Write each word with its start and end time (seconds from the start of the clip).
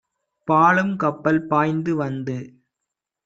பாழும் 0.47 0.93
கப்பல் 0.95 1.41
பாய்ந்து 1.45 1.93
வந்து 1.95 2.37